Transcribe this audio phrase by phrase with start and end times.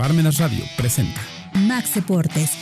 [0.00, 1.20] Parmenas Radio presenta
[1.66, 2.52] Max Deportes.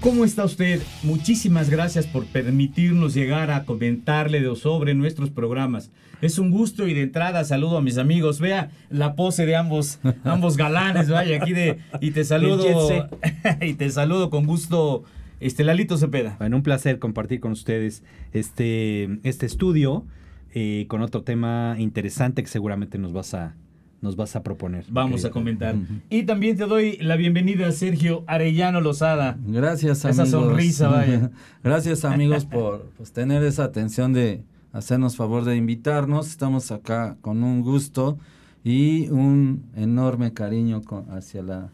[0.00, 0.80] ¿Cómo está usted?
[1.02, 5.90] Muchísimas gracias por permitirnos llegar a comentarle sobre nuestros programas.
[6.22, 8.40] Es un gusto y de entrada saludo a mis amigos.
[8.40, 12.64] Vea la pose de ambos, ambos galanes, vaya aquí de y te saludo
[13.60, 15.04] y te saludo con gusto,
[15.40, 16.36] este Lalito Cepeda.
[16.38, 20.04] Bueno, un placer compartir con ustedes este, este estudio
[20.52, 23.54] eh, con otro tema interesante que seguramente nos vas a
[24.00, 24.86] nos vas a proponer.
[24.88, 25.76] Vamos a comentar.
[26.08, 29.38] Y también te doy la bienvenida a Sergio Arellano Lozada.
[29.44, 30.28] Gracias, amigos.
[30.28, 31.30] Esa sonrisa, vaya.
[31.62, 36.28] Gracias, amigos, por pues, tener esa atención de hacernos favor de invitarnos.
[36.28, 38.18] Estamos acá con un gusto
[38.64, 41.70] y un enorme cariño hacia, la,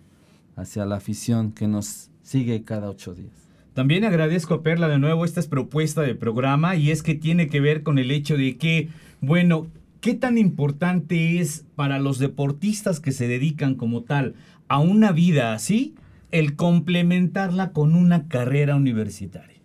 [0.56, 3.45] hacia la afición que nos sigue cada ocho días.
[3.76, 7.46] También agradezco a Perla de nuevo esta es propuesta de programa y es que tiene
[7.46, 8.88] que ver con el hecho de que,
[9.20, 9.68] bueno,
[10.06, 14.36] ¿Qué tan importante es para los deportistas que se dedican como tal
[14.68, 15.96] a una vida así
[16.30, 19.56] el complementarla con una carrera universitaria?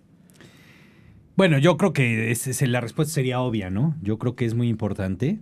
[1.36, 3.96] Bueno, yo creo que la respuesta sería obvia, ¿no?
[4.02, 5.38] Yo creo que es muy importante.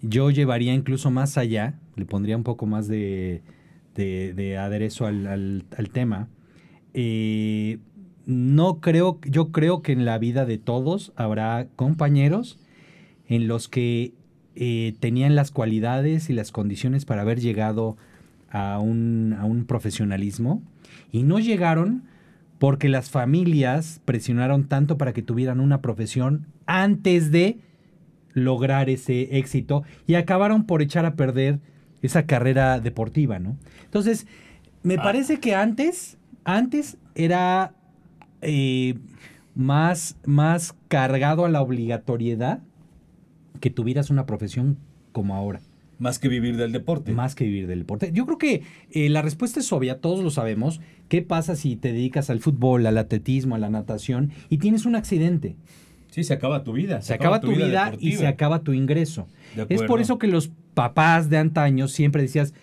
[0.00, 3.42] Yo llevaría incluso más allá, le pondría un poco más de,
[3.96, 6.28] aderezo al, tema.
[6.94, 7.78] Eh,
[8.26, 12.58] no creo, yo creo que en la vida de todos habrá compañeros
[13.28, 14.12] en los que
[14.56, 17.96] eh, tenían las cualidades y las condiciones para haber llegado
[18.50, 20.62] a un, profesionalismo
[21.12, 22.04] y no llegaron
[22.58, 27.58] porque las familias presionaron tanto para que tuvieran una profesión antes de
[28.32, 31.60] lograr ese éxito y acabaron por echar a perder
[32.02, 33.56] esa carrera deportiva, ¿no?
[33.84, 34.26] Entonces,
[34.82, 35.02] me ah.
[35.02, 37.75] parece que antes, antes era
[38.46, 38.94] eh,
[39.54, 42.60] más, más cargado a la obligatoriedad
[43.60, 44.78] que tuvieras una profesión
[45.12, 45.60] como ahora.
[45.98, 47.12] Más que vivir del deporte.
[47.12, 48.10] Más que vivir del deporte.
[48.12, 50.80] Yo creo que eh, la respuesta es obvia, todos lo sabemos.
[51.08, 54.94] ¿Qué pasa si te dedicas al fútbol, al atletismo, a la natación y tienes un
[54.94, 55.56] accidente?
[56.10, 57.02] Sí, se acaba tu vida.
[57.02, 59.26] Se, acaba, tu vida, y se acaba tu ingreso.
[59.68, 62.54] Es por eso que los papás de antaño siempre decías,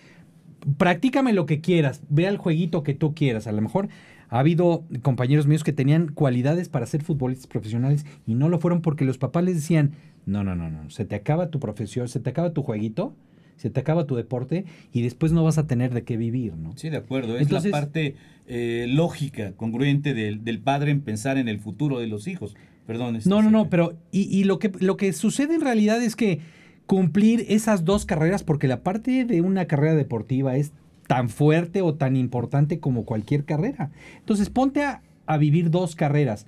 [0.76, 3.46] practícame lo que quieras, ve al jueguito que tú quieras.
[3.46, 3.88] A lo mejor
[4.34, 8.82] ha habido compañeros míos que tenían cualidades para ser futbolistas profesionales y no lo fueron
[8.82, 9.92] porque los papás les decían,
[10.26, 10.90] no, no, no, no.
[10.90, 13.14] Se te acaba tu profesión, se te acaba tu jueguito,
[13.54, 16.76] se te acaba tu deporte y después no vas a tener de qué vivir, ¿no?
[16.76, 17.38] Sí, de acuerdo.
[17.38, 18.16] Es la parte
[18.48, 22.56] eh, lógica, congruente del, padre en pensar en el futuro de los hijos.
[22.88, 23.14] Perdón.
[23.14, 26.16] Este, no, no, no, pero y, y, lo, que, lo que sucede en realidad es
[26.16, 26.40] que
[26.86, 30.72] cumplir esas dos carreras, porque la parte de una carrera deportiva es
[31.06, 33.90] tan fuerte o tan importante como cualquier carrera.
[34.18, 36.46] Entonces ponte a, a vivir dos carreras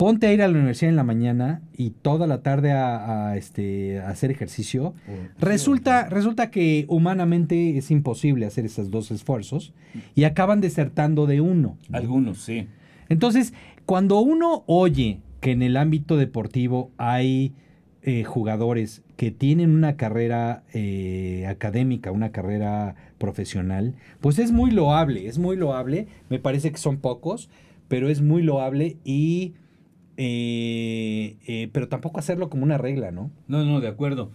[0.00, 4.00] ponte a ir a la universidad en la mañana y toda la tarde a, este,
[4.00, 4.94] hacer ejercicio,
[5.38, 9.74] resulta, resulta que humanamente es imposible hacer esos dos esfuerzos
[10.14, 11.76] y acaban desertando de uno.
[11.92, 12.66] Algunos, sí.
[13.10, 13.52] Entonces,
[13.84, 17.52] cuando uno oye que en el ámbito deportivo hay
[18.00, 25.28] eh, jugadores que tienen una carrera eh, académica, una carrera profesional, pues es muy loable,
[25.28, 27.50] es muy loable, me parece que son pocos,
[27.86, 29.54] pero es muy loable y
[30.16, 33.30] eh, eh, pero tampoco hacerlo como una regla, ¿no?
[33.46, 34.30] No, no, de acuerdo.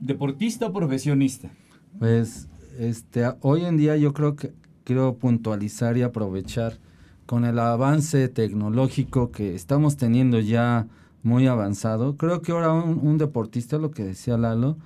[0.00, 1.50] ¿Deportista o profesionista?
[1.98, 4.52] Pues este, hoy en día yo creo que
[4.84, 6.78] quiero puntualizar y aprovechar
[7.26, 10.86] con el avance tecnológico que estamos teniendo ya
[11.22, 12.16] muy avanzado.
[12.16, 14.76] Creo que ahora un, deportista, lo que decía Lalo,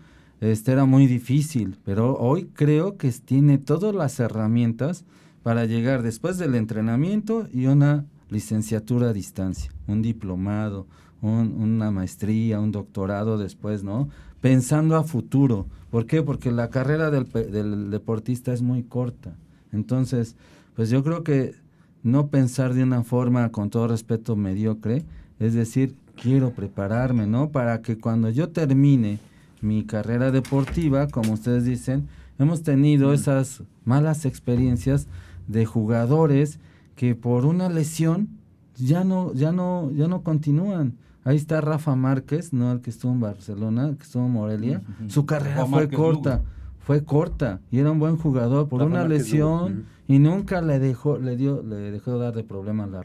[0.40, 5.04] este era muy difícil, pero hoy creo que tiene todas las herramientas
[5.42, 10.86] para llegar después del entrenamiento y una licenciatura a distancia, un diplomado,
[11.22, 14.08] una maestría, un doctorado después, ¿no?
[14.40, 15.66] Pensando a futuro.
[15.90, 16.22] ¿Por qué?
[16.22, 19.34] Porque la carrera del, del deportista es muy corta.
[19.72, 20.36] Entonces,
[20.74, 21.54] pues yo creo que
[22.02, 25.04] no pensar de una forma, con todo respeto, mediocre,
[25.40, 27.50] es decir, quiero prepararme, ¿no?
[27.50, 29.18] Para que cuando yo termine
[29.66, 32.08] mi carrera deportiva, como ustedes dicen,
[32.38, 35.08] hemos tenido esas malas experiencias
[35.46, 36.58] de jugadores
[36.94, 38.28] que por una lesión
[38.76, 40.94] ya no, ya no, ya no continúan.
[41.24, 44.82] Ahí está Rafa Márquez, no el que estuvo en Barcelona, el que estuvo en Morelia.
[45.08, 46.42] Su carrera fue corta,
[46.78, 51.36] fue corta y era un buen jugador por una lesión y nunca le dejó, le
[51.36, 53.02] dio, le dejó dar de problema la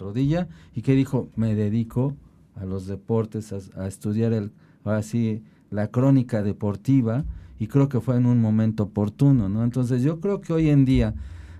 [0.75, 2.16] y que dijo, me dedico
[2.56, 4.52] a los deportes, a, estudiar el,
[4.84, 7.25] así la crónica deportiva
[7.57, 9.63] y creo que fue en un momento oportuno, ¿no?
[9.63, 11.15] Entonces yo creo que hoy en día,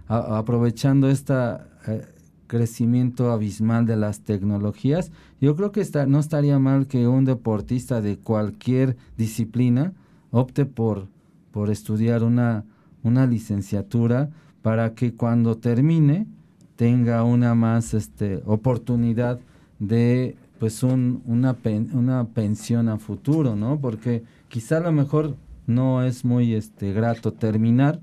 [0.08, 2.06] aprovechando esta, eh,
[2.52, 8.02] crecimiento abismal de las tecnologías, yo creo que está, no estaría mal que un deportista
[8.02, 9.94] de cualquier disciplina
[10.32, 11.08] opte por,
[11.52, 12.66] por estudiar una,
[13.04, 14.32] una licenciatura
[14.62, 16.28] para que cuando termine
[16.76, 19.40] tenga una más este, oportunidad
[19.80, 21.58] de pues un, una,
[21.92, 23.80] una pensión a futuro, ¿no?
[23.80, 25.36] Porque quizá a lo mejor
[25.66, 28.00] no es muy este, grato terminar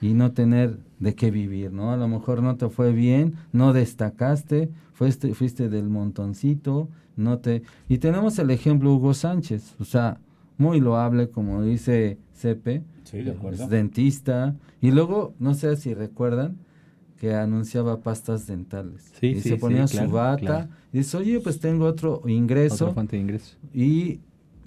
[0.00, 1.92] y no tener de qué vivir, ¿no?
[1.92, 7.62] A lo mejor no te fue bien, no destacaste, fuiste, fuiste del montoncito, no te...
[7.88, 10.18] Y tenemos el ejemplo Hugo Sánchez, o sea,
[10.58, 12.82] muy loable, como dice Cepe,
[13.52, 16.56] es dentista, y luego, no sé si recuerdan,
[17.22, 19.12] que anunciaba pastas dentales.
[19.20, 22.86] y se ponía su bata, y dice, oye, pues tengo otro ingreso.
[22.86, 23.56] Otra fuente de ingreso.
[23.72, 24.18] Y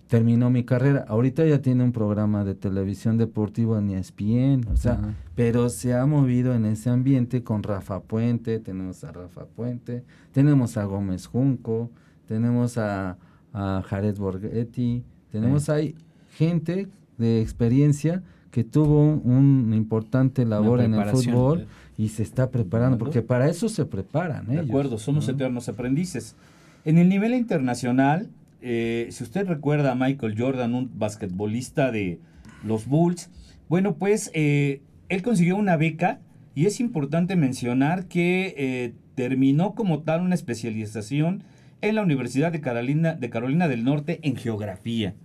[0.07, 1.04] terminó mi carrera.
[1.10, 5.02] Ahorita ya tiene un programa de televisión deportivo en ESPN, o sea,
[5.36, 10.78] pero se ha movido en ese ambiente con Rafa Puente, tenemos a Rafa Puente, tenemos
[10.78, 11.92] a Gómez Junco,
[12.25, 13.18] tenemos a,
[13.52, 15.94] a Jared Borghetti, tenemos ahí
[16.30, 16.88] gente
[17.18, 18.24] de experiencia
[18.56, 23.69] que tuvo un, importante labor en el fútbol y se está preparando, porque para eso
[23.69, 24.47] se preparan.
[24.47, 26.36] De acuerdo, somos eternos aprendices.
[26.83, 28.30] En el nivel internacional,
[28.62, 32.19] eh, si usted recuerda a Michael Jordan, un basquetbolista de
[32.63, 33.30] los Bulls,
[33.69, 36.19] bueno, pues eh, él consiguió una beca
[36.53, 41.44] y es importante mencionar que eh, terminó como tal una especialización
[41.81, 45.15] en la Universidad de Carolina, de Carolina del Norte en geografía.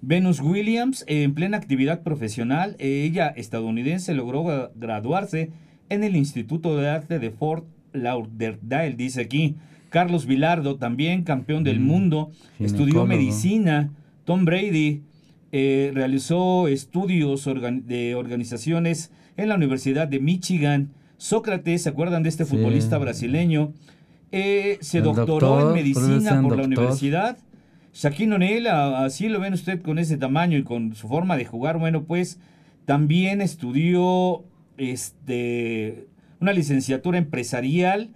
[0.00, 5.50] Venus Williams, en plena actividad profesional, ella estadounidense logró graduarse
[5.88, 9.56] en el Instituto de Arte de Fort Lauderdale, dice aquí.
[9.90, 13.90] Carlos Vilardo, también campeón del mm, mundo, estudió medicina.
[14.24, 15.02] Tom Brady
[15.50, 17.48] eh, realizó estudios
[17.86, 20.90] de organizaciones en la Universidad de Michigan.
[21.16, 23.72] Sócrates, ¿se acuerdan de este futbolista brasileño?
[24.30, 27.38] Eh, se doctoró en medicina por la universidad.
[27.94, 31.78] Shaquille O'Neal, así lo ven usted con ese tamaño y con su forma de jugar,
[31.78, 32.38] bueno, pues
[32.84, 34.44] también estudió
[34.78, 36.06] este,
[36.40, 38.10] una licenciatura empresarial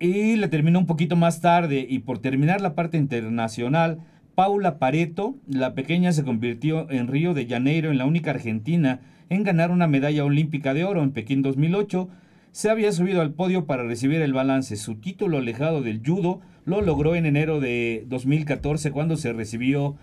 [0.00, 4.00] y la terminó un poquito más tarde y por terminar la parte internacional,
[4.34, 9.00] Paula Pareto, la pequeña se convirtió en Río de Janeiro en la única argentina
[9.30, 12.08] en ganar una medalla olímpica de oro en Pekín 2008.
[12.52, 14.76] Se había subido al podio para recibir el balance.
[14.76, 19.96] Su título alejado del judo lo logró en enero de 2014 cuando se recibió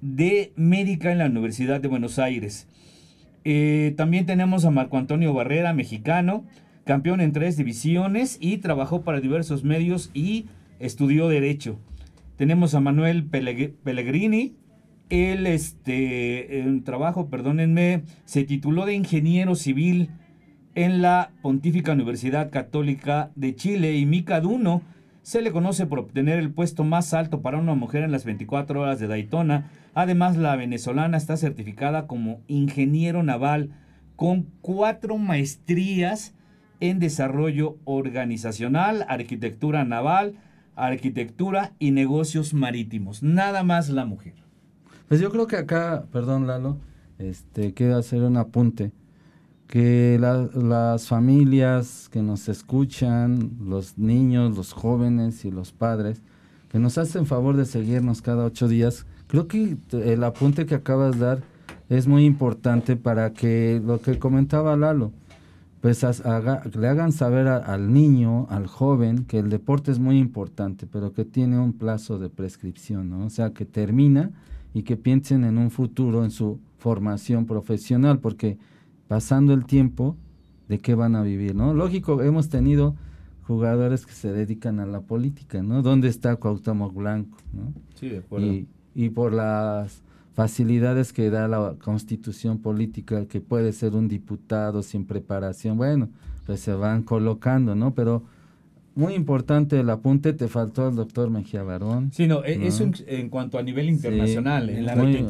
[0.00, 2.68] de médica en la Universidad de Buenos Aires.
[3.48, 6.44] Eh, también tenemos a Marco Antonio Barrera, mexicano,
[6.82, 10.46] campeón en tres divisiones y trabajó para diversos medios y
[10.80, 11.78] estudió Derecho.
[12.34, 14.56] Tenemos a Manuel Pellegrini.
[15.10, 20.10] Él, este, trabajo, perdónenme, se tituló de ingeniero civil
[20.74, 24.82] en la Pontífica Universidad Católica de Chile y Mica Duno
[25.26, 28.80] se le conoce por obtener el puesto más alto para una mujer en las 24
[28.80, 29.70] horas de Daytona.
[29.96, 33.70] Además, la venezolana está certificada como ingeniero naval
[34.14, 36.34] con cuatro maestrías
[36.80, 40.34] en desarrollo organizacional, arquitectura naval,
[40.74, 43.22] arquitectura y negocios marítimos.
[43.22, 44.34] Nada más la mujer.
[45.08, 46.76] Pues yo creo que acá, perdón Lalo,
[47.18, 48.92] este, quiero hacer un apunte,
[49.66, 56.20] que las familias que nos escuchan, los niños, los jóvenes y los padres,
[56.68, 61.18] que nos hacen favor de seguirnos cada ocho días, creo que el apunte que acabas
[61.18, 61.42] de dar
[61.88, 65.12] es muy importante para que lo que comentaba Lalo,
[65.80, 71.12] pues le hagan saber al niño, al joven, que el deporte es muy importante, pero
[71.12, 73.26] que tiene un plazo de prescripción, ¿no?
[73.26, 74.32] O sea, que termina
[74.74, 78.58] y que piensen en un futuro, en su formación profesional, porque
[79.06, 80.16] pasando el tiempo,
[80.68, 81.72] ¿de qué van a vivir, no?
[81.72, 82.96] Lógico, hemos tenido
[83.46, 85.82] jugadores que se dedican a la política, ¿no?
[85.82, 87.72] ¿Dónde está Cuauhtémoc Blanco, no?
[87.94, 88.46] Sí, de acuerdo.
[88.46, 88.66] Y,
[88.96, 90.02] y por las
[90.34, 96.08] facilidades que da la constitución política, que puede ser un diputado sin preparación, bueno,
[96.46, 97.94] pues se van colocando, ¿no?
[97.94, 98.24] Pero
[98.94, 102.10] muy importante el apunte, te faltó el doctor Mejía Barón.
[102.12, 104.70] Sí, no, e-, eso en, cuanto a nivel internacional.
[104.70, 105.22] en la muy,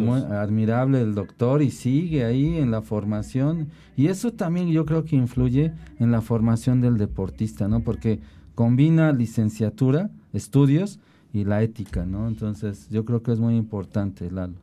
[0.00, 3.68] muy, admirable el doctor y sigue ahí en la formación.
[3.96, 7.80] Y eso también yo creo que influye en la formación del deportista, ¿no?
[7.80, 8.20] Porque
[8.54, 10.98] combina licenciatura, estudios,
[11.34, 12.28] y la ética, ¿no?
[12.28, 14.54] Entonces, yo creo que es muy importante, Lalo.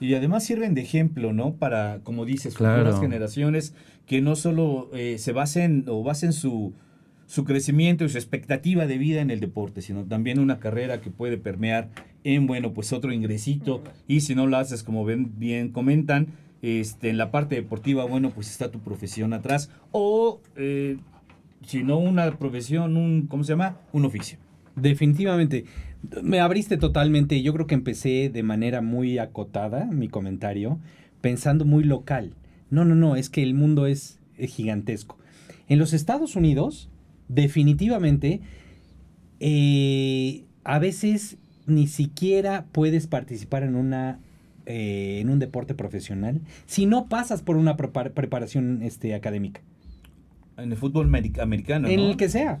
[0.00, 1.52] Y además sirven de ejemplo, ¿no?
[1.52, 3.74] Para, como dices, futuras generaciones
[4.06, 6.72] que no solo eh, se basen o basen su,
[7.26, 11.10] su crecimiento y su expectativa de vida en el deporte, sino también una carrera que
[11.10, 11.90] puede permear
[12.24, 13.82] en, bueno, pues otro ingresito.
[14.08, 16.28] Y si no lo haces, como ven, bien comentan,
[16.62, 19.70] este, en la parte deportiva, bueno, pues está tu profesión atrás.
[19.92, 20.96] O eh,
[21.66, 23.76] sino una profesión, un, ¿cómo se llama?
[23.92, 24.38] Un oficio.
[24.76, 25.66] Definitivamente.
[26.22, 27.42] Me abriste totalmente.
[27.42, 30.78] Yo creo que empecé de manera muy acotada mi comentario,
[31.20, 32.34] pensando muy local.
[32.70, 35.18] No, no, no, es que el mundo es, gigantesco.
[35.68, 36.88] En los Estados Unidos,
[37.28, 38.40] definitivamente,
[39.40, 44.18] eh, a veces ni siquiera puedes participar en una
[44.66, 49.62] eh, en un deporte profesional si no pasas por una preparación este, académica.
[50.56, 51.88] En el fútbol americano.
[51.88, 52.60] En el que sea.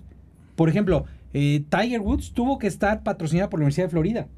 [0.56, 4.28] Por ejemplo, eh, Tiger Woods tuvo que estar patrocinado por la Universidad de Florida.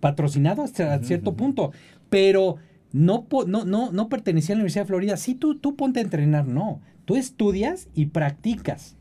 [0.00, 1.72] Patrocinado hasta cierto punto.
[2.08, 2.56] Pero
[2.92, 5.16] no, no, no, no pertenecía a la Universidad de Florida.
[5.16, 6.80] Sí, tú, tú ponte a entrenar, no.
[7.04, 8.96] Tú estudias y practicas.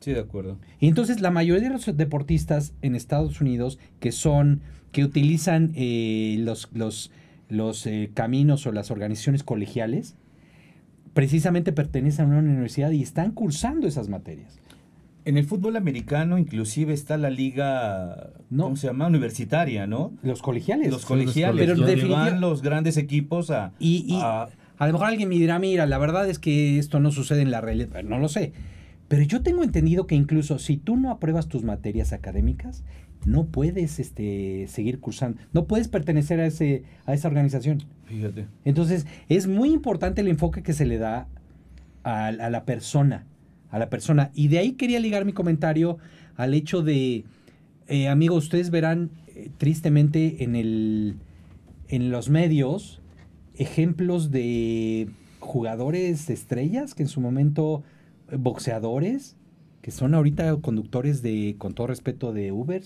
[0.00, 0.58] Sí, de acuerdo.
[0.78, 4.60] Y entonces la mayoría de los deportistas en Estados Unidos que son,
[4.92, 7.10] que utilizan eh, los, los,
[7.48, 10.14] los eh, caminos o las organizaciones colegiales,
[11.14, 14.60] precisamente pertenecen a una universidad y están cursando esas materias.
[15.28, 19.08] En el fútbol americano inclusive está la liga, ¿cómo se llama?
[19.08, 20.14] Universitaria, ¿no?
[20.22, 20.90] Los colegiales.
[20.90, 23.74] Los colegiales, pero donde van los grandes equipos a...
[23.78, 27.10] Y, a, a, lo mejor alguien me dirá, mira, la verdad es que esto no
[27.10, 28.54] sucede en la realidad, no lo sé.
[29.08, 32.82] Pero yo tengo entendido que incluso si tú no apruebas tus materias académicas,
[33.26, 37.82] no puedes este, seguir cursando, no puedes pertenecer a, ese, a esa organización.
[38.06, 38.46] Fíjate.
[38.64, 41.28] Entonces, es muy importante el enfoque que se le da
[42.02, 43.26] a, la persona,
[43.70, 44.30] a la persona.
[44.34, 45.98] Y de ahí quería ligar mi comentario
[46.36, 47.24] al hecho de,
[47.88, 51.16] eh, amigos, ustedes verán eh, tristemente en, el,
[51.88, 53.00] en los medios
[53.54, 55.08] ejemplos de
[55.40, 57.82] jugadores estrellas que en su momento
[58.36, 59.36] boxeadores
[59.82, 62.82] que son ahorita conductores de, con todo respeto, de Uber,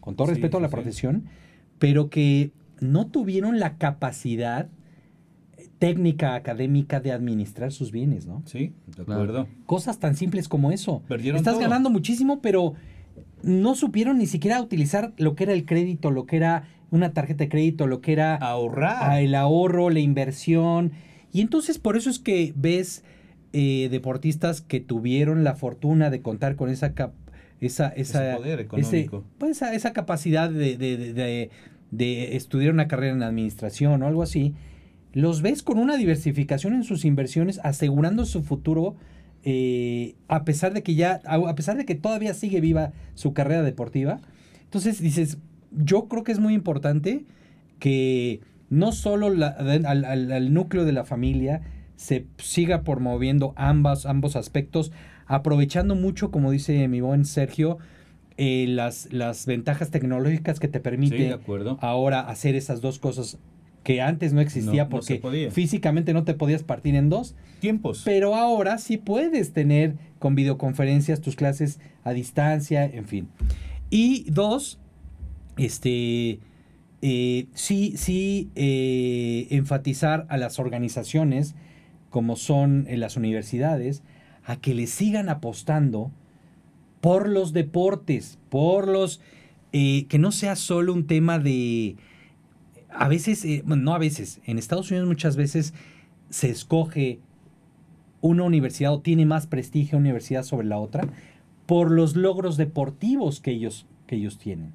[0.00, 1.24] con todo respeto a la profesión,
[1.78, 4.68] pero que no tuvieron la capacidad
[5.78, 8.42] técnica académica de administrar sus bienes, ¿no?
[8.46, 9.46] Sí, de acuerdo.
[9.66, 11.02] Cosas tan simples como eso.
[11.08, 12.74] Estás ganando muchísimo, pero
[13.42, 17.44] no supieron ni siquiera utilizar lo que era el crédito, lo que era una tarjeta
[17.44, 20.92] de crédito, lo que era ahorrar, el ahorro, la inversión.
[21.32, 23.04] Y entonces por eso es que ves
[23.52, 26.94] eh, deportistas que tuvieron la fortuna de contar con esa
[27.60, 29.24] esa, esa, poder económico.
[29.38, 34.54] pues esa, capacidad de, de, estudiar una carrera en administración o algo así,
[35.16, 38.96] los ves con una diversificación en sus inversiones, asegurando su futuro,
[39.44, 43.62] eh, a pesar de que ya, a pesar de que todavía sigue viva su carrera
[43.62, 44.20] deportiva.
[44.64, 45.38] Entonces dices,
[45.72, 47.24] yo creo que es muy importante
[47.78, 51.62] que no solo al, núcleo de la familia,
[51.96, 54.92] se siga promoviendo ambas, ambos aspectos,
[55.24, 57.78] aprovechando mucho, como dice mi buen Sergio,
[58.36, 61.38] eh, las, las ventajas tecnológicas que te permite
[61.80, 63.38] ahora hacer esas dos cosas
[63.86, 65.20] que antes no existía porque
[65.52, 68.02] físicamente no te podías partir en dos tiempos.
[68.04, 73.28] Pero ahora sí puedes tener con videoconferencias tus clases a distancia, en fin.
[73.88, 74.80] Y dos,
[75.56, 76.40] este,
[77.00, 81.54] eh, sí, sí, eh, enfatizar a las organizaciones
[82.10, 84.02] como son en las universidades,
[84.44, 86.10] a que le sigan apostando
[87.00, 89.20] por los deportes, por los...
[89.72, 91.94] Eh, que no sea solo un tema de...
[92.90, 95.74] A veces, eh, bueno, no a veces, en Estados Unidos muchas veces
[96.30, 97.20] se escoge
[98.20, 101.06] una universidad o tiene más prestigio una universidad sobre la otra
[101.66, 104.72] por los logros deportivos que ellos, que ellos tienen.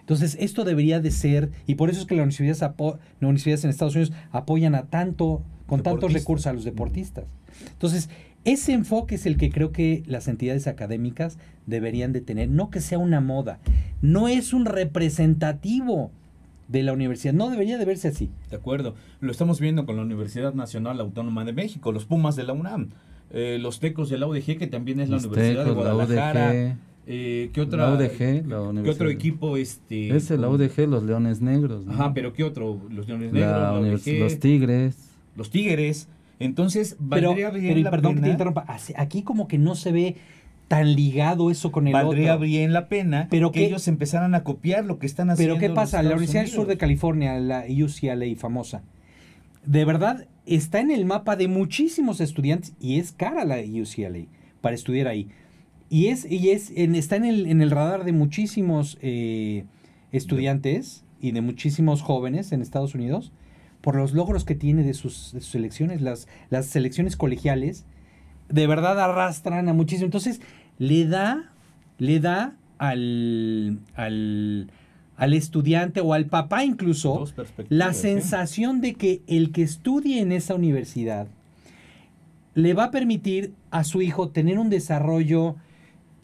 [0.00, 3.70] Entonces, esto debería de ser, y por eso es que las universidades, las universidades en
[3.70, 7.24] Estados Unidos apoyan a tanto con tantos recursos a los deportistas.
[7.72, 8.08] Entonces,
[8.44, 12.80] ese enfoque es el que creo que las entidades académicas deberían de tener, no que
[12.80, 13.60] sea una moda,
[14.00, 16.10] no es un representativo
[16.72, 18.30] de la universidad, no debería de verse así.
[18.50, 22.42] De acuerdo, lo estamos viendo con la Universidad Nacional Autónoma de México, los Pumas de
[22.42, 22.90] la UNAM,
[23.30, 26.78] eh, los Tecos de la UDG, que también es la Universidad de Guadalajara.
[27.04, 29.56] Eh, ¿qué, otra, la UDG, la ¿Qué otro equipo?
[29.56, 31.84] Este, es el UDG, los Leones Negros.
[31.88, 32.80] Ajá, pero ¿qué otro?
[32.90, 36.08] Los Leones Negros, los Tigres los Tigres.
[36.38, 38.22] Entonces, valdría bien la perdón pena.
[38.22, 38.66] Que te interrumpa.
[38.96, 40.16] Aquí como que no se ve
[40.72, 44.86] tan ligado eso con el valdría bien la pena pero que, ellos empezaran a copiar
[44.86, 45.56] lo que están haciendo.
[45.56, 46.02] Pero ¿qué pasa?
[46.02, 48.82] La Universidad del Sur de California, la UCLA famosa,
[49.66, 54.24] de verdad está en el mapa de muchísimos estudiantes y es cara la UCLA
[54.62, 55.28] para estudiar ahí.
[55.90, 59.66] Y, es, y es, está en el, en el radar de muchísimos eh,
[60.10, 63.30] estudiantes y de muchísimos jóvenes en Estados Unidos
[63.82, 67.84] por los logros que tiene de sus, de selecciones, las, las selecciones colegiales,
[68.48, 70.06] de verdad arrastran a muchísimo.
[70.06, 70.40] Entonces,
[70.78, 71.50] le da,
[71.98, 74.70] le da al, al,
[75.16, 77.24] al estudiante o al papá incluso
[77.68, 81.28] la sensación de que el que estudie en esa universidad
[82.54, 85.56] le va a permitir a su hijo tener un desarrollo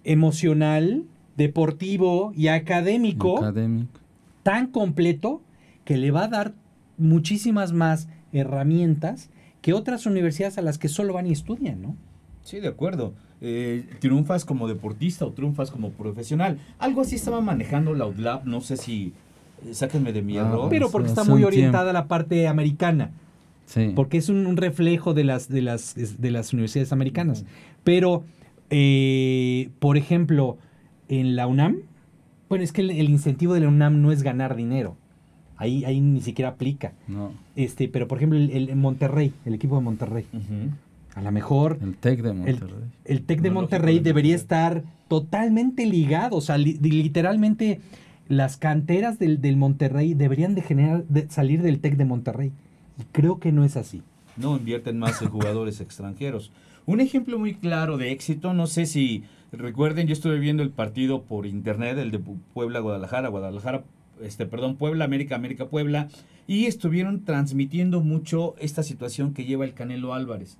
[0.04, 1.04] emocional,
[1.36, 4.00] deportivo y académico Académico.
[4.42, 5.42] tan completo
[5.84, 6.54] que le va a dar
[6.98, 9.30] muchísimas más herramientas
[9.62, 11.96] que otras universidades a las que solo van y estudian, ¿no?
[12.42, 13.14] Sí, de acuerdo.
[13.40, 16.58] Eh, triunfas como deportista o triunfas como profesional.
[16.78, 19.12] Algo así estaba manejando la UDLAB, no sé si...
[19.64, 20.68] eh, Sáquenme de mi Ah, error.
[20.70, 23.10] Pero porque está muy orientada a la parte americana,
[23.66, 23.92] Sí.
[23.94, 27.44] porque es un, un reflejo de las, de las, de las universidades americanas.
[27.84, 28.24] Pero,
[28.70, 30.56] eh, por ejemplo,
[31.08, 31.76] en la UNAM,
[32.48, 34.96] bueno, es que el, el incentivo de la UNAM no es ganar dinero.
[35.56, 36.92] Ahí, ahí ni siquiera aplica.
[37.08, 40.24] No, Este, pero, por ejemplo, el, el Monterrey, el equipo de Monterrey.
[41.18, 42.84] A lo mejor el TEC de el, Monterrey.
[43.04, 46.36] el TEC de Monterrey de debería estar totalmente ligado.
[46.36, 47.80] O sea, li- literalmente
[48.28, 52.52] las canteras del, del Monterrey deberían de generar, de salir del TEC de Monterrey.
[52.98, 54.02] Y creo que no es así.
[54.36, 56.52] no invierten más en jugadores extranjeros.
[56.86, 61.22] Un ejemplo muy claro de éxito, no sé si recuerden, yo estuve viendo el partido
[61.22, 63.82] por internet, el de Pu- Puebla Guadalajara, Guadalajara,
[64.22, 66.08] este, perdón, Puebla América, América Puebla,
[66.46, 70.56] y estuvieron transmitiendo mucho esta situación que lleva el Canelo Álvarez,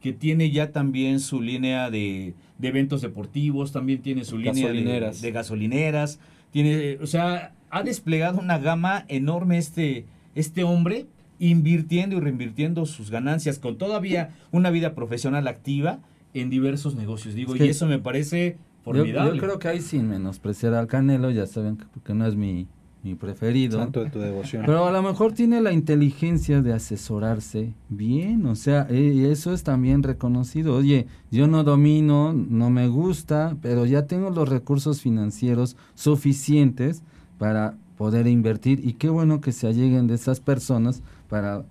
[0.00, 4.82] que tiene ya también su línea de, de eventos deportivos, también tiene su línea de,
[4.82, 5.20] Gasolineras.
[5.22, 11.06] de gasolineras, tiene, o sea, ha desplegado una gama enorme este, este hombre
[11.38, 16.00] invirtiendo y reinvirtiendo sus ganancias con todavía una vida profesional activa
[16.34, 17.34] en diversos negocios.
[17.34, 19.36] Digo, Es que y eso me parece Yo, formidable.
[19.36, 22.66] yo creo que ahí sin menospreciar al Canelo, ya saben que, que no es mi,
[23.02, 23.84] mi preferido.
[23.86, 24.64] de tu devoción.
[24.66, 29.62] Pero a lo mejor tiene la inteligencia de asesorarse bien, o sea, eh, eso es
[29.62, 30.76] también reconocido.
[30.76, 37.02] Oye, yo no domino, no me gusta, pero ya tengo los recursos financieros suficientes
[37.38, 41.64] para poder invertir y qué bueno que se alleguen de esas personas para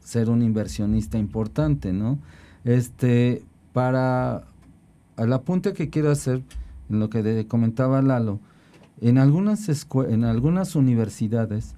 [0.00, 2.18] ser un inversionista importante, ¿no?
[2.64, 3.42] Este,
[3.72, 4.44] para
[5.16, 6.42] al apunte que quiero hacer
[6.90, 8.38] en lo que de- comentaba Lalo,
[9.00, 9.68] en algunas
[10.08, 11.74] en algunas universidades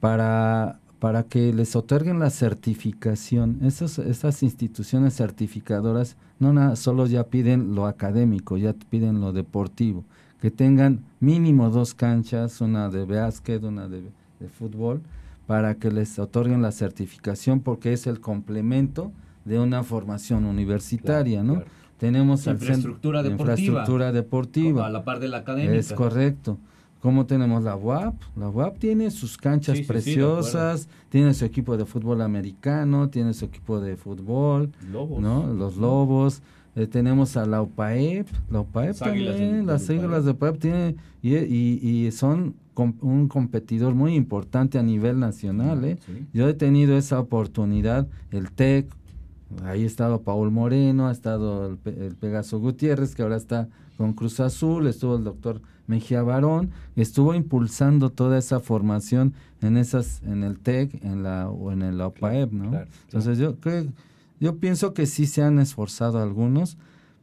[0.00, 7.24] para para que les otorguen la certificación, esas, esas instituciones certificadoras no na- solo ya
[7.24, 10.04] piden lo académico, ya piden lo deportivo,
[10.40, 14.02] que tengan mínimo dos canchas, una de básquet, una de,
[14.38, 15.00] de fútbol,
[15.48, 19.10] para que les otorguen la certificación porque es el complemento
[19.44, 21.54] de una formación universitaria, Claro, ¿no?
[21.64, 21.70] claro.
[22.02, 23.52] Tenemos centro- Infraestructura deportiva.
[23.54, 24.86] infraestructura deportiva.
[24.86, 25.76] a la par de la académica.
[25.76, 26.58] Es correcto.
[27.00, 31.32] Como tenemos la UAP, la UAP tiene sus canchas Sí, sí, sí, de preciosas, tiene
[31.32, 35.20] su equipo de fútbol americano, tiene su equipo de fútbol, Lobos.
[35.20, 35.46] ¿no?
[35.54, 36.42] Los Lobos.
[36.74, 40.96] Eh, tenemos a la UPAEP, la UPAEP Las Águilas también, las Águilas de UPAEP tiene
[41.22, 45.98] y, y- y son com- un competidor muy importante a nivel nacional, ¿eh?
[46.32, 48.86] Yo he tenido esa oportunidad, el TEC,
[49.64, 54.12] ahí ha estado Paul Moreno, ha estado el, el Pegaso Gutiérrez, que ahora está con
[54.12, 60.42] Cruz Azul, estuvo el doctor Mejía Barón, estuvo impulsando toda esa formación en esas, en
[60.42, 62.70] el TEC, en la, o en el OPAEP, ¿no?
[62.70, 63.86] claro, Entonces yo creo,
[64.40, 66.78] yo pienso que sí se han esforzado algunos,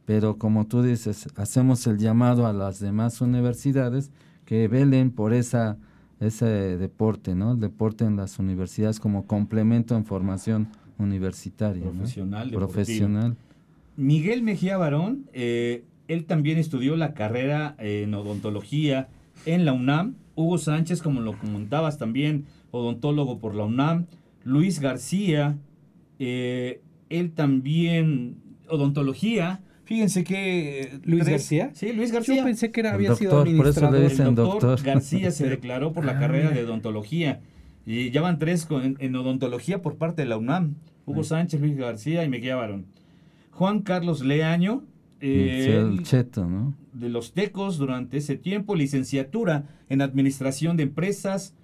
[0.06, 4.10] pero como tú dices, hacemos el llamado a las demás universidades
[4.44, 5.76] que velen por esa
[6.20, 7.52] ese deporte, ¿no?
[7.52, 10.68] El deporte en las universidades como complemento en formación
[11.02, 11.82] universitaria.
[11.82, 13.36] Profesional, profesional.
[13.96, 19.08] Miguel Mejía Barón, eh, él también estudió la carrera en odontología
[19.46, 20.14] en la UNAM.
[20.36, 24.06] Hugo Sánchez, como lo comentabas también, odontólogo por la UNAM.
[24.44, 25.56] Luis García,
[26.18, 28.36] eh, él también
[28.68, 29.60] odontología.
[29.84, 31.00] Fíjense que...
[31.04, 31.70] ¿Luis tres- García?
[31.74, 32.44] Sí, Luis Yo García.
[32.44, 34.10] pensé que era, había sido doctor, por eso le administrador.
[34.10, 34.86] dicen El doctor, doctor.
[34.86, 36.60] García se declaró por la Ah, carrera mira.
[36.62, 37.40] de odontología.
[37.86, 40.76] Y ya van tres con- en, en odontología por parte de la UNAM.
[41.06, 42.86] Hugo Sánchez, Luis García y Mejía Barón.
[43.50, 44.84] Juan Carlos Leaño,
[45.20, 46.74] eh, el cheto, ¿no?
[46.92, 51.54] de los Tecos durante ese tiempo, licenciatura en Administración de Empresas.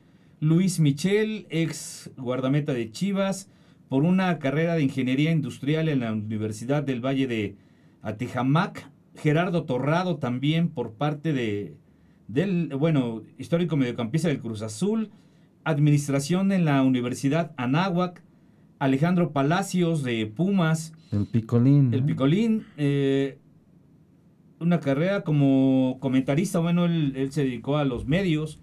[0.40, 3.49] Luis Michel, ex guardameta de Chivas,
[3.88, 7.57] por una carrera de Ingeniería Industrial en la Universidad del Valle de
[8.03, 8.90] Atejamac.
[9.14, 11.77] Gerardo Torrado también por parte de
[12.29, 15.11] del, bueno, histórico mediocampista del Cruz Azul.
[15.64, 18.22] Administración en la Universidad Anáhuac.
[18.79, 20.93] Alejandro Palacios de Pumas.
[21.12, 21.93] El picolín.
[21.95, 22.07] El ¿no?
[22.07, 23.39] Picolín, eh,
[24.61, 28.61] una carrera como comentarista, bueno, él, él se dedicó a los medios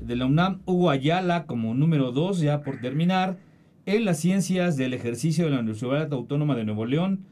[0.00, 0.60] de la UNAM.
[0.66, 3.38] Hugo Ayala como número dos, ya por terminar,
[3.86, 7.24] en las ciencias del ejercicio de la Universidad Autónoma de Nuevo León.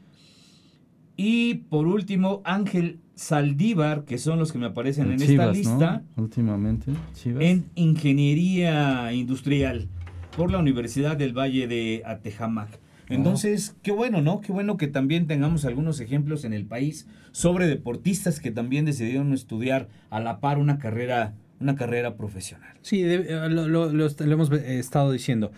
[1.17, 5.51] Y por último, Ángel Saldívar, que son los que me aparecen en Chivas, esta ¿no?
[5.53, 7.43] lista, Últimamente, Chivas.
[7.43, 9.87] en Ingeniería Industrial
[10.35, 12.79] por la Universidad del Valle de Atejamac.
[13.09, 14.39] Entonces, qué bueno, ¿no?
[14.39, 19.33] Qué bueno que también tengamos algunos ejemplos en el país sobre deportistas que también decidieron
[19.33, 22.73] estudiar a la par una carrera, una carrera profesional.
[22.81, 25.51] Sí, de- lo, lo- lo est- lo hemos eh, estado diciendo.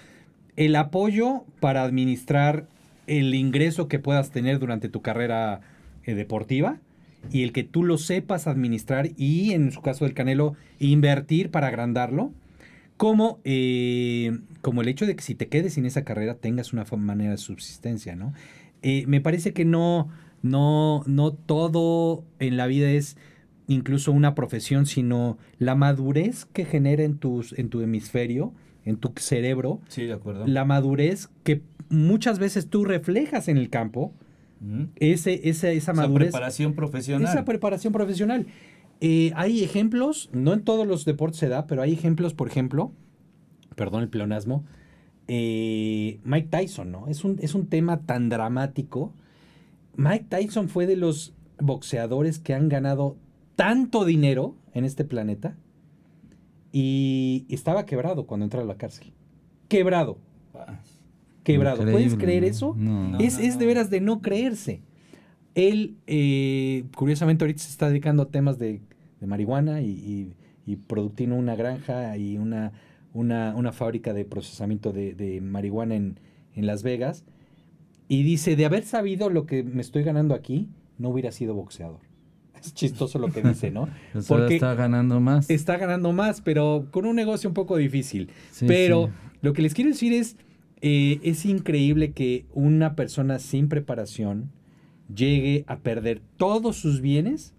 [0.56, 2.66] El apoyo para administrar
[3.06, 5.62] el ingreso que puedas tener durante tu carrera
[6.06, 6.78] eh, deportiva
[7.32, 11.68] y el que tú lo sepas administrar y, en su caso del Canelo, invertir para
[11.68, 12.32] agrandarlo,
[12.98, 16.86] como, eh, como el hecho de que si te quedes sin esa carrera tengas una
[16.98, 18.34] manera de subsistencia, ¿no?
[18.82, 20.10] Eh, me parece que no,
[20.42, 23.18] no, no todo en la vida es
[23.68, 28.54] incluso una profesión, sino la madurez que genera en, tus, en tu hemisferio,
[28.86, 30.46] en tu cerebro, Sí, de acuerdo.
[30.46, 34.14] la madurez que muchas veces tú reflejas en el campo,
[34.96, 37.28] ese, esa, esa Esa madurez, preparación profesional.
[37.30, 38.48] esa preparación profesional.
[39.06, 42.94] Eh, hay ejemplos, no en todos los deportes se da, pero hay ejemplos, por ejemplo,
[43.76, 44.64] perdón el pleonasmo,
[45.28, 47.10] eh, Mike Tyson, ¿no?
[47.10, 49.12] Es un, es un tema tan dramático.
[49.98, 53.18] Mike Tyson fue de los boxeadores que han ganado
[53.58, 55.58] tanto dinero en este planeta
[56.72, 59.12] y estaba quebrado cuando entró a la cárcel.
[59.68, 60.18] Quebrado,
[61.44, 61.84] quebrado.
[61.84, 62.48] ¿Puedes creer ¿no?
[62.48, 62.76] eso?
[62.78, 63.10] No.
[63.10, 63.20] No.
[63.20, 64.82] es, es de veras de no creerse.
[65.56, 68.82] Él, eh, curiosamente, ahorita se está dedicando a temas de,
[69.24, 72.74] de marihuana y, y, y una granja y una,
[73.14, 76.20] una, una fábrica de procesamiento de, de marihuana en,
[76.56, 77.24] en Las Vegas.
[78.10, 82.02] Y dice, de haber sabido lo que me estoy ganando aquí, no hubiera sido boxeador.
[82.62, 83.82] Es chistoso lo que dice, ¿no?
[84.14, 85.50] Ahora Porque está ganando más.
[85.50, 88.30] está ganando más, pero con un negocio un poco difícil.
[88.52, 89.14] Sí, pero sí.
[89.42, 90.36] lo que les quiero decir es,
[90.82, 94.52] eh, es increíble que una persona sin preparación
[95.14, 97.53] llegue a perder todos sus bienes.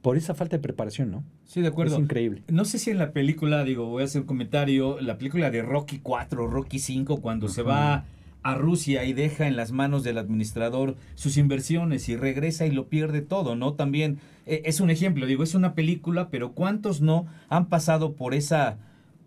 [0.00, 1.24] Por esa falta de preparación, ¿no?
[1.44, 1.96] Sí, de acuerdo.
[1.96, 2.42] Es increíble.
[2.48, 5.62] No sé si en la película, digo, voy a hacer un comentario, la película de
[5.62, 8.04] Rocky 4, Rocky 5, cuando se va
[8.42, 12.88] a Rusia y deja en las manos del administrador sus inversiones y regresa y lo
[12.88, 13.74] pierde todo, ¿no?
[13.74, 18.34] También eh, es un ejemplo, digo, es una película, pero ¿cuántos no han pasado por
[18.34, 18.78] esa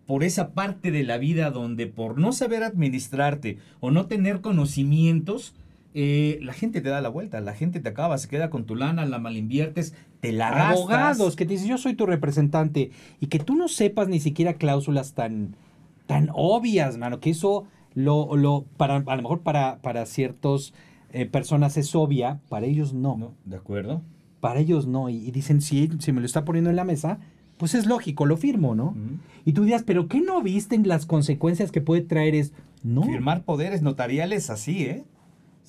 [0.05, 5.53] por esa parte de la vida donde por no saber administrarte o no tener conocimientos,
[5.93, 8.75] eh, la gente te da la vuelta, la gente te acaba, se queda con tu
[8.75, 10.77] lana, la malinviertes, te la gastas.
[10.77, 14.53] Abogados que te dicen, yo soy tu representante y que tú no sepas ni siquiera
[14.56, 15.56] cláusulas tan,
[16.06, 20.73] tan obvias, mano, que eso lo, lo para, a lo mejor para, para ciertas
[21.32, 23.17] personas es obvia, para ellos no.
[23.17, 23.34] ¿No?
[23.45, 24.01] ¿De acuerdo?
[24.39, 25.10] Para ellos no.
[25.10, 27.19] Y, y dicen, si, si me lo está poniendo en la mesa,
[27.58, 28.95] pues es lógico, lo firmo, ¿no?
[29.45, 32.51] Y tú dirás, ¿pero qué no viste en las consecuencias que puede traer es?
[32.84, 33.03] No.
[33.03, 35.06] Firmar poderes notariales así, ¿eh?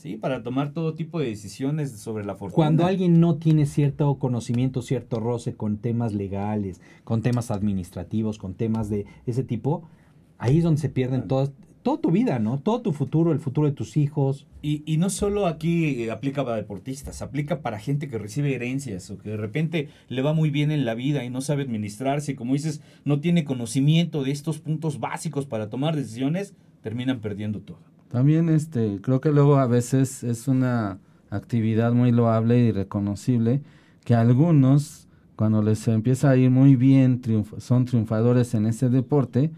[0.05, 2.55] Sí, para tomar todo tipo de decisiones sobre la fortuna.
[2.55, 8.53] Cuando alguien no tiene cierto conocimiento, cierto roce con temas legales, con temas administrativos, con
[8.53, 9.89] temas de ese tipo,
[10.37, 12.59] ahí es donde se pierden todas, toda tu vida, ¿no?
[12.59, 14.47] Todo tu futuro, el futuro de tus hijos.
[14.61, 19.11] Y, y no solo aquí eh, aplica para deportistas, aplica para gente que recibe herencias
[19.11, 22.37] o que de repente le va muy bien en la vida y no sabe administrarse,
[22.37, 27.94] como dices, no tiene conocimiento de estos puntos básicos para tomar decisiones, terminan perdiendo todo.
[28.15, 30.99] También este, creo que luego a veces es una
[31.31, 33.61] actividad muy loable y reconocible
[34.05, 39.51] que algunos, cuando les empieza a ir muy bien, triunf- son triunfadores en ese deporte,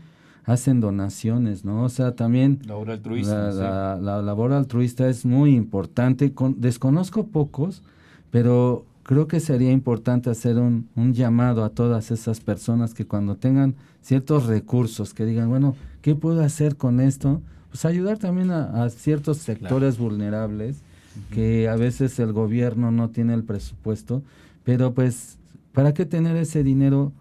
[0.47, 1.83] hacen donaciones, ¿no?
[1.85, 3.49] O sea, también La obra altruista.
[3.49, 3.59] la, sí.
[3.59, 6.33] la- la labor altruista es muy importante.
[6.33, 7.83] Con- desconozco pocos,
[8.31, 13.37] pero creo que sería importante hacer un, un llamado a todas esas personas que cuando
[13.37, 17.43] tengan ciertos recursos, que digan, bueno, ¿qué puedo hacer con esto?
[17.71, 20.83] Pues ayudar también a, a ciertos sectores vulnerables
[21.31, 24.23] que a veces el gobierno no tiene el presupuesto,
[24.65, 25.39] pero pues,
[25.73, 27.13] ¿para qué tener ese dinero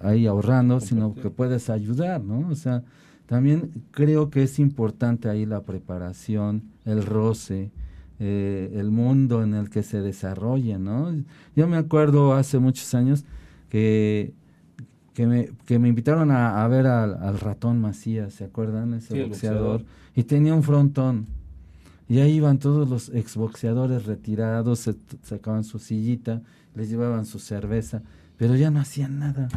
[0.00, 2.48] ahí ahorrando, sino que puedes ayudar, ¿no?
[2.48, 2.82] O sea,
[3.26, 7.70] también creo que es importante ahí la preparación, el roce,
[8.18, 11.12] eh, el mundo en el que se desarrolla, ¿no?
[11.56, 13.24] Yo me acuerdo hace muchos años
[13.68, 14.34] que,
[15.14, 18.94] que, me, que me invitaron a, a ver al, al ratón Macías, ¿se acuerdan?
[18.94, 19.60] Ese Sí, boxeador.
[19.80, 19.84] boxeador.
[20.16, 21.26] Y tenía un frontón.
[22.08, 26.42] Y ahí iban todos los exboxeadores retirados, se sacaban su sillita,
[26.74, 28.02] les llevaban su cerveza,
[28.36, 29.48] pero ya no hacían nada.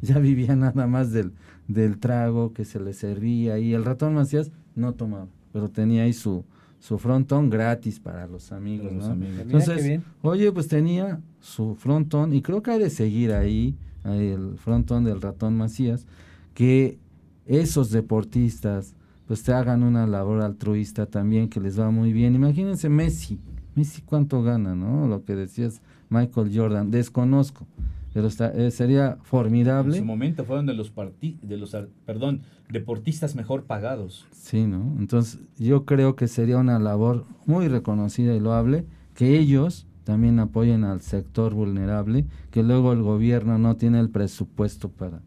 [0.00, 1.32] Ya vivían nada más del,
[1.66, 3.58] del trago que se les servía.
[3.58, 6.44] Y el ratón Macías no tomaba, pero tenía ahí su,
[6.78, 8.86] su frontón gratis para los amigos.
[8.86, 9.12] Para los ¿no?
[9.12, 9.40] amigos.
[9.40, 13.74] Entonces, oye, pues tenía su frontón, y creo que hay de seguir ahí
[14.14, 16.06] el frontón del ratón Macías,
[16.54, 16.98] que
[17.46, 18.94] esos deportistas
[19.26, 22.34] pues te hagan una labor altruista también que les va muy bien.
[22.34, 23.38] Imagínense Messi,
[23.74, 25.06] Messi cuánto gana, ¿no?
[25.06, 27.66] Lo que decías Michael Jordan, desconozco,
[28.14, 29.96] pero está, eh, sería formidable.
[29.96, 32.40] En su momento fueron de los, de los perdón,
[32.70, 34.26] deportistas mejor pagados.
[34.32, 34.96] Sí, ¿no?
[34.98, 40.84] Entonces yo creo que sería una labor muy reconocida y loable que ellos también apoyen
[40.84, 45.20] al sector vulnerable, que luego el gobierno no tiene el presupuesto para...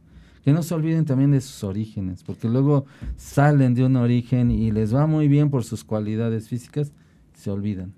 [0.44, 4.72] Que no se olviden también de sus orígenes, porque luego salen de un origen y
[4.72, 6.94] les va muy bien por sus cualidades físicas,
[7.36, 7.94] se olvidan.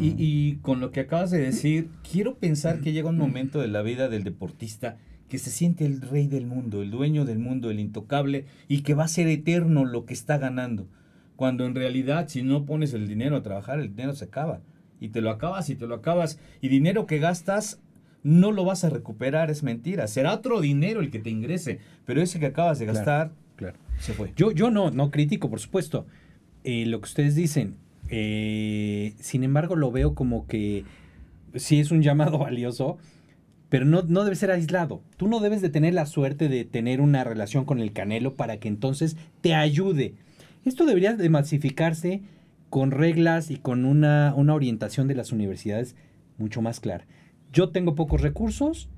[0.00, 3.68] Y, y, con lo que acabas de decir, quiero pensar que llega un momento de
[3.68, 4.96] la vida del deportista
[5.28, 8.94] que se siente el rey del mundo, el dueño del mundo, el intocable, y que
[8.94, 10.88] va a ser eterno lo que está ganando.
[11.36, 14.62] Cuando en realidad, si no pones el dinero a trabajar, el dinero se acaba.
[15.02, 16.38] Y te lo acabas y te lo acabas.
[16.60, 17.80] Y dinero que gastas
[18.22, 20.06] no lo vas a recuperar, es mentira.
[20.06, 24.12] Será otro dinero el que te ingrese, pero ese que acabas de gastar, claro, se
[24.12, 24.32] fue.
[24.36, 26.06] Yo, yo no, no critico, por supuesto.
[26.62, 27.78] Eh, lo que ustedes dicen,
[28.10, 30.84] eh, sin embargo, lo veo como que
[31.56, 32.98] sí es un llamado valioso,
[33.68, 35.02] pero no, no debe ser aislado.
[35.16, 38.58] Tú no debes de tener la suerte de tener una relación con el canelo para
[38.58, 40.14] que entonces te ayude.
[40.64, 42.22] Esto debería de masificarse
[42.72, 45.94] con reglas y con una, una orientación de las universidades
[46.38, 47.04] mucho más clara.
[47.52, 48.88] Yo tengo pocos recursos,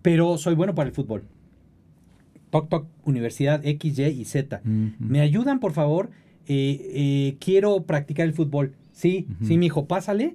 [0.00, 1.24] pero soy bueno para el fútbol.
[2.48, 4.62] Toc, toc, Universidad X, Y y Z.
[4.64, 6.08] ¿Me ayudan, por favor?
[6.46, 8.76] Eh, eh, quiero practicar el fútbol.
[8.92, 10.34] Sí, sí, mi hijo, pásale.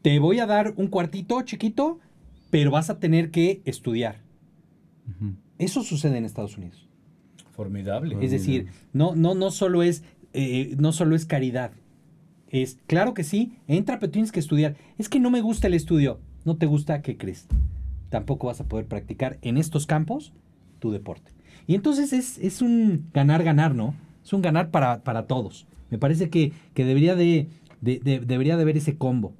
[0.00, 2.00] Te voy a dar un cuartito chiquito,
[2.48, 4.22] pero vas a tener que estudiar.
[5.58, 6.88] Eso sucede en Estados Unidos.
[7.56, 8.16] Formidable.
[8.20, 10.04] Es decir, no, no, no solo es,
[10.36, 11.72] eh, no solo es caridad.
[12.48, 14.76] Es, claro que sí, entra, pero tienes que estudiar.
[14.98, 16.20] Es que no me gusta el estudio.
[16.44, 17.46] No te gusta, ¿qué crees?
[18.10, 20.32] Tampoco vas a poder practicar en estos campos
[20.78, 21.32] tu deporte.
[21.66, 23.94] Y entonces es, es un ganar-ganar, ¿no?
[24.24, 25.66] Es un ganar para, para todos.
[25.90, 27.48] Me parece que, debería, de,
[27.80, 29.34] debería de haber ese combo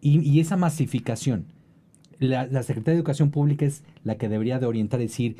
[0.00, 1.46] y, esa masificación.
[2.18, 5.36] La, Secretaría de Educación Pública es la que debería de orientar, decir,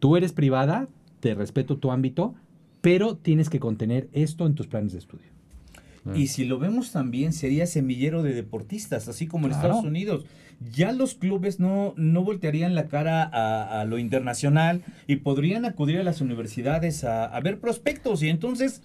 [0.00, 0.88] tú eres privada,
[1.20, 2.34] te respeto tu ámbito,
[2.84, 5.28] pero tienes que contener esto en tus planes de estudio.
[6.14, 10.26] Y si lo vemos también, sería semillero de deportistas, así como en Estados Unidos.
[10.70, 16.02] Ya los clubes no, no voltearían la cara a, lo internacional y podrían acudir a
[16.02, 18.22] las universidades a, ver prospectos.
[18.22, 18.82] Y entonces,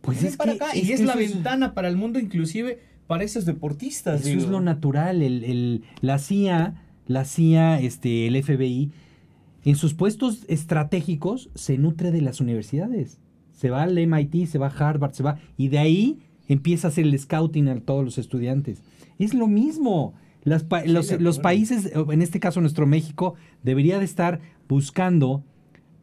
[0.00, 0.76] pues es para acá.
[0.76, 4.26] y es, la ventana para el mundo, inclusive para esos deportistas.
[4.26, 5.22] Eso es lo natural.
[5.22, 8.90] El, el, la CIA, la CIA, este, el FBI,
[9.64, 13.18] en sus puestos estratégicos se nutre de las universidades.
[13.52, 15.38] Se va al MIT, se va a Harvard, se va.
[15.56, 16.18] Y de ahí
[16.48, 18.82] empieza a hacer el scouting a todos los estudiantes.
[19.18, 20.14] Es lo mismo.
[20.44, 20.64] los,
[21.20, 25.44] los países, en este caso nuestro México, debería de estar buscando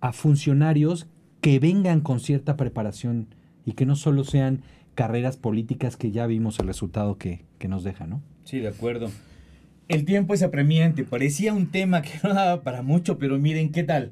[0.01, 1.07] a funcionarios
[1.41, 3.27] que vengan con cierta preparación
[3.65, 4.61] y que no solo sean
[4.93, 8.21] carreras políticas que ya vimos el resultado que, que nos deja, ¿no?
[8.43, 9.09] Sí, de acuerdo.
[9.87, 13.83] El tiempo es apremiante, parecía un tema que no daba para mucho, pero miren qué
[13.83, 14.11] tal.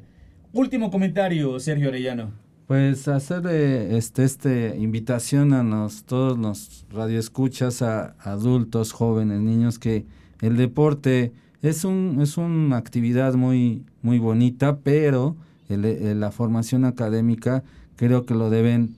[0.53, 2.31] Último comentario, Sergio Arellano.
[2.67, 10.05] Pues hacerle este, este invitación a nos, todos los radioescuchas, a adultos, jóvenes, niños, que
[10.41, 15.35] el deporte es, un, es una actividad muy, muy bonita, pero
[15.67, 17.63] la formación académica
[17.97, 18.95] creo que lo deben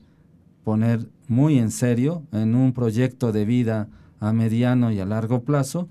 [0.64, 5.90] poner muy en serio en un proyecto de vida a mediano y a largo plazo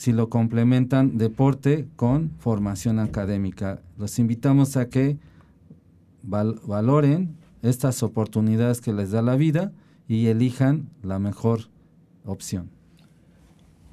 [0.00, 3.82] si lo complementan deporte con formación académica.
[3.98, 5.18] Los invitamos a que
[6.22, 9.72] valoren estas oportunidades que les da la vida
[10.08, 11.68] y elijan la mejor
[12.24, 12.70] opción.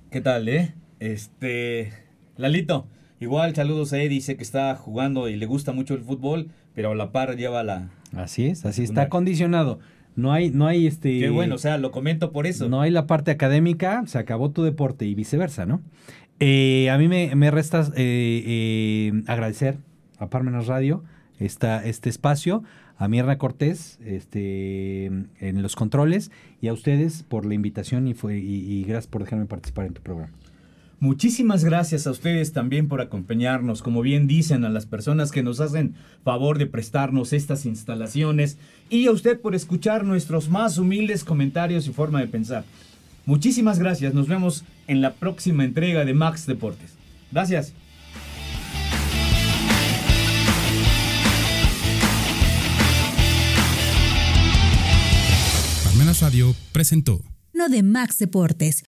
[0.10, 0.76] ¿Qué tal, eh?
[1.02, 1.91] Este,
[2.38, 2.88] Lalito,
[3.20, 6.91] igual saludos a Eddie, dice que está jugando y le gusta mucho el fútbol, pero
[6.91, 7.89] a la par lleva la...
[8.13, 9.80] Así es, así está condicionado.
[10.17, 11.19] No hay, no hay este...
[11.19, 12.67] Qué bueno, o sea, lo comento por eso.
[12.67, 15.82] No hay la parte académica, se acabó tu deporte y viceversa, ¿no?
[16.39, 19.77] Eh, a mí me, me resta eh, eh, agradecer
[20.17, 21.03] a Parmenas Radio
[21.39, 22.63] esta, este espacio,
[22.97, 28.39] a Mierna Cortés este, en los controles y a ustedes por la invitación y, fue,
[28.39, 30.34] y, gracias por dejarme participar en tu programa.
[31.00, 35.60] Muchísimas gracias a ustedes también por acompañarnos, como bien dicen a las personas que nos
[35.60, 38.58] hacen favor de prestarnos estas instalaciones
[38.90, 42.66] y a usted por escuchar nuestros más humildes comentarios y forma de pensar.
[43.26, 46.94] Muchísimas gracias, nos vemos en la próxima entrega de Max Deportes.
[47.32, 47.74] Gracias.
[56.22, 57.22] Radio presentó.
[57.54, 58.84] No de Max Deportes